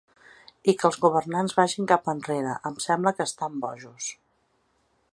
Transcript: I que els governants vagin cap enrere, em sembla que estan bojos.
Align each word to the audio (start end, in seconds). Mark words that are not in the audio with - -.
I 0.71 0.73
que 0.83 0.87
els 0.89 0.97
governants 1.03 1.53
vagin 1.59 1.89
cap 1.93 2.11
enrere, 2.15 2.57
em 2.71 2.81
sembla 2.89 3.17
que 3.19 3.31
estan 3.33 3.63
bojos. 3.67 4.13